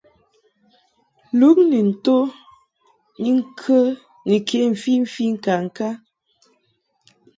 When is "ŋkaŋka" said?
5.35-5.87